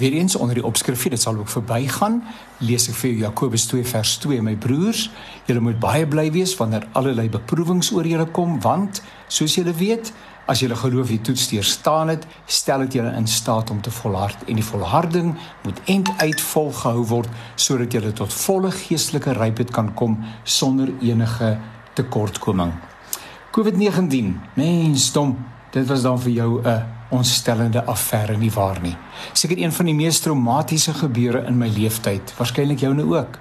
Weereens 0.00 0.36
onder 0.36 0.56
die 0.56 0.64
opskrifie, 0.64 1.10
dit 1.12 1.20
sal 1.20 1.36
ook 1.36 1.50
verbygaan, 1.52 2.22
lees 2.64 2.86
ek 2.88 2.96
vir 3.02 3.18
Jakobus 3.26 3.66
2 3.68 3.84
vers 3.84 4.14
2: 4.22 4.40
My 4.40 4.54
broers, 4.56 5.10
julle 5.44 5.60
moet 5.60 5.76
baie 5.80 6.06
bly 6.08 6.30
wees 6.32 6.54
wanneer 6.56 6.86
allerlei 6.96 7.26
beproewings 7.28 7.90
oor 7.92 8.06
julle 8.08 8.24
kom, 8.32 8.54
want 8.64 9.02
soos 9.28 9.58
julle 9.58 9.74
weet, 9.76 10.08
as 10.48 10.62
julle 10.64 10.78
geloof 10.80 11.12
die 11.12 11.20
toets 11.20 11.50
deurstaan 11.50 12.14
het, 12.14 12.24
stel 12.48 12.86
dit 12.86 12.96
julle 12.96 13.12
in 13.18 13.28
staat 13.28 13.70
om 13.70 13.82
te 13.84 13.92
volhard 13.92 14.40
en 14.48 14.56
die 14.58 14.64
volharding 14.64 15.34
moet 15.66 15.82
end 15.84 16.08
uit 16.18 16.40
volgehou 16.40 17.04
word 17.10 17.28
sodat 17.54 17.92
julle 17.92 18.12
tot 18.16 18.32
volle 18.34 18.70
geestelike 18.74 19.34
rypheid 19.36 19.70
kan 19.70 19.92
kom 19.94 20.16
sonder 20.44 20.88
enige 21.04 21.58
tekortkoming. 21.94 22.72
COVID-19, 23.52 24.32
mens 24.56 25.10
dom, 25.12 25.36
dit 25.76 25.86
was 25.92 26.08
dan 26.08 26.18
vir 26.24 26.32
jou 26.32 26.50
'n 26.64 26.99
ontstellende 27.10 27.84
affære 27.84 28.36
nie 28.36 28.50
waar 28.54 28.80
nie. 28.82 28.96
Seker 29.32 29.58
een 29.58 29.72
van 29.72 29.90
die 29.90 29.94
mees 29.94 30.20
traumatiese 30.20 30.94
gebeure 30.94 31.44
in 31.46 31.58
my 31.58 31.68
lewenstyd, 31.68 32.34
waarskynlik 32.38 32.80
joune 32.80 33.04
ook. 33.04 33.38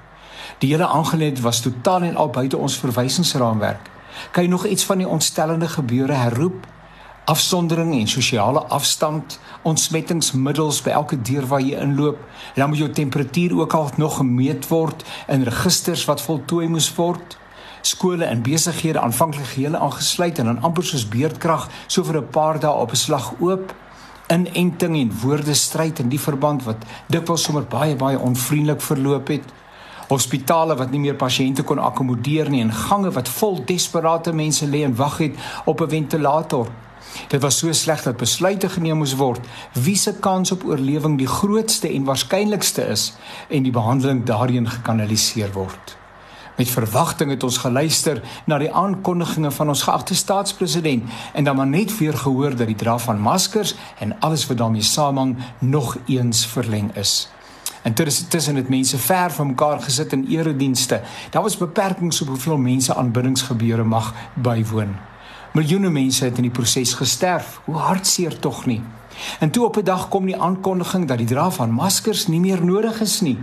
Die 0.60 0.72
hele 0.74 0.88
aangeleentheid 0.88 1.44
was 1.46 1.62
totaal 1.62 2.02
en 2.02 2.16
al 2.16 2.30
buite 2.30 2.58
ons 2.58 2.78
verwysingsraamwerk. 2.78 3.90
Kan 4.32 4.44
jy 4.44 4.50
nog 4.50 4.66
iets 4.66 4.86
van 4.86 4.98
die 4.98 5.08
ontstellende 5.08 5.68
gebeure 5.68 6.14
herroep? 6.14 6.68
Afsondering 7.30 7.94
en 7.94 8.08
sosiale 8.08 8.60
afstand, 8.60 9.40
ontsmettingsmiddels 9.62 10.82
by 10.82 10.90
elke 10.90 11.22
deur 11.22 11.46
waar 11.48 11.62
jy 11.62 11.78
inloop, 11.78 12.18
en 12.54 12.62
dan 12.62 12.70
moet 12.70 12.82
jou 12.82 12.90
temperatuur 12.90 13.60
ook 13.60 13.74
al 13.74 13.92
nog 13.96 14.18
gemeet 14.18 14.68
word 14.68 15.06
in 15.28 15.44
registers 15.44 16.06
wat 16.10 16.22
voltooi 16.22 16.68
moes 16.68 16.90
word 16.96 17.39
skole 17.82 18.26
en 18.26 18.42
besighede 18.42 19.00
aanvanklik 19.00 19.46
gehele 19.46 19.78
aangesluit 19.78 20.40
en 20.40 20.46
dan 20.46 20.62
amper 20.62 20.84
soos 20.84 21.08
beerdkrag 21.08 21.70
so 21.88 22.04
vir 22.04 22.18
'n 22.22 22.30
paar 22.30 22.60
dae 22.60 22.72
op 22.72 22.92
'n 22.92 22.96
slag 22.96 23.34
oop 23.40 23.74
inenting 24.28 24.98
en 24.98 25.12
woordestryd 25.22 26.00
in 26.00 26.10
die 26.10 26.20
verband 26.20 26.64
wat 26.64 26.86
dikwels 27.08 27.44
sommer 27.44 27.66
baie 27.66 27.96
baie 27.96 28.20
onvriendelik 28.20 28.82
verloop 28.82 29.28
het. 29.28 29.44
Hospitale 30.10 30.76
wat 30.76 30.92
nie 30.92 31.00
meer 31.00 31.18
pasiënte 31.18 31.64
kon 31.64 31.80
akkommodeer 31.80 32.50
nie 32.50 32.62
en 32.62 32.74
gange 32.74 33.12
wat 33.12 33.30
vol 33.30 33.60
desperate 33.66 34.34
mense 34.34 34.66
lê 34.66 34.84
en 34.86 34.96
wag 34.96 35.18
het 35.18 35.36
op 35.66 35.82
'n 35.82 35.90
ventilator. 35.90 36.68
Dit 37.28 37.42
was 37.42 37.58
so 37.58 37.72
sleg 37.72 38.04
dat 38.04 38.18
besluite 38.18 38.70
geneem 38.70 38.98
moes 38.98 39.16
word 39.16 39.40
wie 39.74 39.96
se 39.96 40.14
kans 40.20 40.52
op 40.52 40.64
oorlewing 40.64 41.18
die 41.18 41.28
grootste 41.28 41.90
en 41.90 42.04
waarskynlikste 42.04 42.88
is 42.88 43.14
en 43.50 43.64
die 43.64 43.72
behandeling 43.72 44.26
daarin 44.26 44.70
gekanaliseer 44.70 45.52
word 45.54 45.99
Met 46.60 46.70
verwagting 46.70 47.30
het 47.32 47.44
ons 47.44 47.58
geluister 47.58 48.18
na 48.46 48.58
die 48.60 48.74
aankondigings 48.76 49.56
van 49.56 49.70
ons 49.72 49.82
geagte 49.88 50.16
staatspresident 50.16 51.04
en 51.34 51.44
dan 51.44 51.56
maar 51.56 51.68
net 51.68 51.98
weer 51.98 52.18
gehoor 52.18 52.56
dat 52.56 52.68
die 52.68 52.76
dra 52.76 52.98
van 53.00 53.20
maskers 53.20 53.76
en 54.00 54.12
alles 54.20 54.44
wat 54.48 54.58
daarmee 54.58 54.84
saamhang 54.84 55.38
nog 55.60 55.98
eens 56.06 56.46
verleng 56.46 56.96
is. 56.96 57.30
En 57.82 57.94
tussen 58.30 58.56
het 58.56 58.70
mense 58.70 58.98
ver 58.98 59.32
van 59.32 59.48
mekaar 59.48 59.80
gesit 59.82 60.14
in 60.14 60.28
eredienste. 60.28 61.02
Daar 61.30 61.42
was 61.42 61.58
beperkings 61.58 62.22
op 62.22 62.28
hoeveel 62.28 62.58
mense 62.58 62.96
aanbiddingsgebeure 62.96 63.84
mag 63.84 64.14
bywoon. 64.34 64.96
Miljoene 65.54 65.90
mense 65.90 66.26
het 66.26 66.36
in 66.36 66.44
die 66.44 66.52
proses 66.52 66.94
gesterf. 66.94 67.62
Hoe 67.66 67.76
hartseer 67.76 68.40
tog 68.40 68.66
nie. 68.66 68.82
En 69.40 69.50
toe 69.50 69.66
op 69.66 69.78
'n 69.78 69.84
dag 69.84 70.10
kom 70.10 70.26
die 70.26 70.42
aankondiging 70.42 71.08
dat 71.08 71.18
die 71.18 71.28
dra 71.28 71.52
van 71.52 71.72
maskers 71.72 72.28
nie 72.28 72.40
meer 72.40 72.66
nodig 72.66 73.02
is 73.02 73.22
nie. 73.22 73.38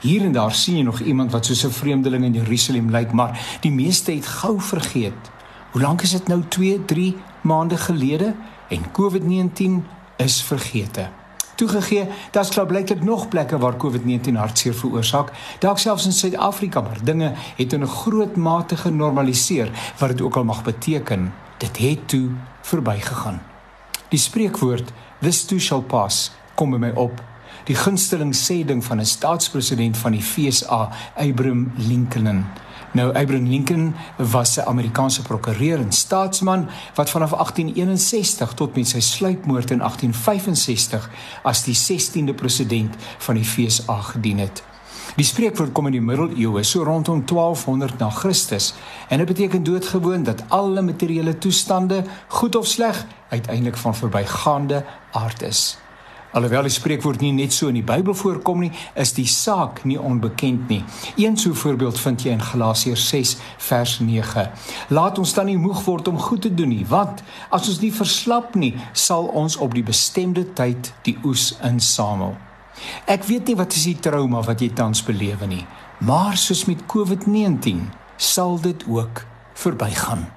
Hier 0.00 0.24
en 0.24 0.32
daar 0.32 0.52
sien 0.52 0.76
jy 0.76 0.82
nog 0.82 1.00
iemand 1.00 1.32
wat 1.32 1.46
soos 1.46 1.64
'n 1.64 1.70
vreemdeling 1.70 2.24
in 2.24 2.32
Jerusalem 2.32 2.90
lyk, 2.90 3.12
maar 3.12 3.58
die 3.60 3.72
meeste 3.72 4.12
het 4.12 4.26
gou 4.26 4.60
vergeet. 4.60 5.30
Hoe 5.70 5.80
lank 5.80 6.02
is 6.02 6.10
dit 6.10 6.28
nou 6.28 6.42
2, 6.48 6.84
3 6.84 7.16
maande 7.40 7.76
gelede 7.76 8.34
en 8.68 8.90
COVID-19 8.92 9.84
is 10.16 10.42
vergete. 10.42 11.08
Toegegee, 11.54 12.08
daar's 12.30 12.48
klaarblyklik 12.48 13.02
nog 13.02 13.28
plekke 13.28 13.58
waar 13.58 13.76
COVID-19 13.76 14.34
hartseer 14.34 14.74
veroorsaak, 14.74 15.32
dalk 15.58 15.78
selfs 15.78 16.04
in 16.04 16.12
Suid-Afrika, 16.12 16.80
maar 16.80 16.98
dinge 17.02 17.32
het 17.56 17.72
in 17.72 17.82
'n 17.82 17.86
groot 17.86 18.36
mate 18.36 18.76
genormaliseer 18.76 19.70
wat 19.98 20.08
dit 20.08 20.20
ook 20.20 20.36
al 20.36 20.44
mag 20.44 20.62
beteken. 20.62 21.32
Dit 21.56 21.78
het 21.78 22.08
toe 22.08 22.30
verbygegaan. 22.60 23.42
Die 24.08 24.18
spreekwoord 24.18 24.92
this 25.20 25.44
too 25.44 25.58
shall 25.58 25.82
pass 25.82 26.30
kom 26.54 26.70
by 26.70 26.76
my 26.76 26.90
op 26.94 27.22
die 27.66 27.74
gunsteling 27.74 28.34
sê 28.34 28.64
ding 28.64 28.84
van 28.84 29.00
'n 29.00 29.06
staatspresident 29.06 29.96
van 29.96 30.12
die 30.12 30.22
FSA, 30.22 30.90
Abraham 31.16 31.72
Lincoln. 31.76 32.44
Nou 32.92 33.08
Abraham 33.08 33.46
Lincoln 33.46 33.94
was 34.16 34.56
'n 34.56 34.66
Amerikaanse 34.66 35.22
prokureur 35.22 35.78
en 35.78 35.92
staatsman 35.92 36.68
wat 36.94 37.10
vanaf 37.10 37.32
1861 37.32 38.52
tot 38.52 38.76
met 38.76 38.88
sy 38.88 39.00
sluipmoord 39.00 39.70
in 39.70 39.80
1865 39.80 41.10
as 41.42 41.64
die 41.64 41.74
16de 41.74 42.34
president 42.34 42.94
van 43.18 43.34
die 43.34 43.44
FSA 43.44 44.00
gedien 44.00 44.38
het. 44.38 44.62
Die 45.16 45.24
spreekwoord 45.24 45.72
kom 45.72 45.86
in 45.86 45.92
die 45.92 46.00
middeleeue, 46.00 46.62
so 46.62 46.82
rondom 46.82 47.24
1200 47.24 47.98
na 47.98 48.10
Christus, 48.10 48.74
en 49.08 49.18
dit 49.18 49.26
beteken 49.26 49.62
doodgewoon 49.62 50.22
dat 50.22 50.42
alle 50.48 50.82
materiële 50.82 51.38
toestande, 51.38 52.04
goed 52.28 52.56
of 52.56 52.66
sleg, 52.66 53.06
uiteindelik 53.28 53.76
van 53.76 53.94
verbygaande 53.94 54.84
aard 55.12 55.42
is. 55.42 55.78
Alhoewel 56.32 56.66
die 56.66 56.74
spreekwoord 56.74 57.20
nie 57.22 57.32
net 57.32 57.54
so 57.54 57.68
in 57.70 57.78
die 57.78 57.86
Bybel 57.86 58.14
voorkom 58.14 58.64
nie, 58.64 58.72
is 58.98 59.14
die 59.16 59.26
saak 59.30 59.84
nie 59.84 59.98
onbekend 60.00 60.68
nie. 60.68 60.82
Een 61.16 61.36
so 61.40 61.54
voorbeeld 61.54 62.00
vind 62.00 62.26
jy 62.26 62.34
in 62.34 62.42
Galasiërs 62.42 63.08
6 63.08 63.36
vers 63.68 63.98
9. 64.00 64.48
Laat 64.88 65.18
ons 65.22 65.34
dan 65.34 65.46
nie 65.50 65.58
moeg 65.60 65.84
word 65.86 66.08
om 66.08 66.18
goed 66.20 66.42
te 66.42 66.52
doen 66.54 66.74
nie, 66.74 66.86
want 66.88 67.22
as 67.50 67.70
ons 67.70 67.80
nie 67.80 67.92
verslap 67.94 68.54
nie, 68.58 68.74
sal 68.92 69.30
ons 69.32 69.56
op 69.56 69.74
die 69.76 69.86
bestemde 69.86 70.44
tyd 70.58 70.92
die 71.08 71.16
oes 71.24 71.54
insamel. 71.64 72.36
Ek 73.08 73.24
weet 73.24 73.48
nie 73.48 73.56
wat 73.56 73.72
is 73.72 73.86
die 73.88 73.98
trauma 74.02 74.42
wat 74.44 74.60
jy 74.60 74.72
tans 74.76 75.00
belewe 75.06 75.48
nie, 75.48 75.64
maar 76.04 76.36
soos 76.36 76.66
met 76.68 76.84
COVID-19 76.92 77.86
sal 78.20 78.60
dit 78.60 78.84
ook 78.90 79.24
verbygaan. 79.56 80.35